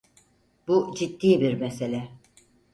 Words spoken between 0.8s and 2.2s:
ciddi bir mesele.